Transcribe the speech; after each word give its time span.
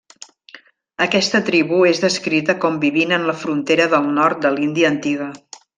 Aquesta 1.05 1.41
tribu 1.49 1.83
és 1.91 2.01
descrita 2.05 2.57
com 2.65 2.81
vivint 2.89 3.17
en 3.19 3.31
la 3.33 3.39
frontera 3.45 3.91
del 3.95 4.13
nord 4.21 4.45
de 4.47 4.57
l'Índia 4.57 4.93
antiga. 4.97 5.35